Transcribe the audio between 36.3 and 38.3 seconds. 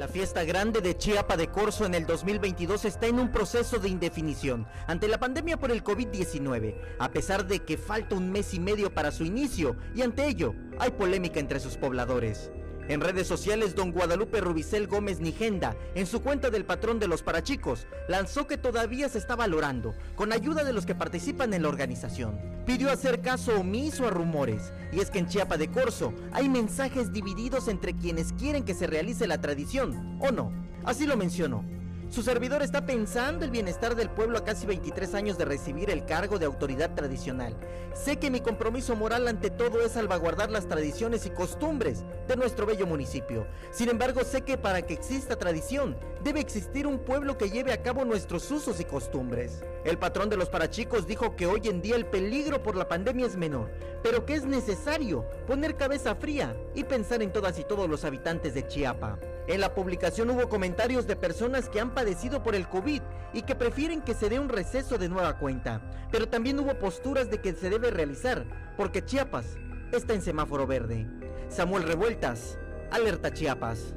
de autoridad tradicional. Sé